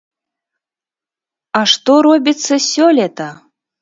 [1.59, 3.29] А што робіцца сёлета!